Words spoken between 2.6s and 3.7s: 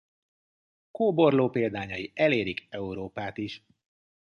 Európát is.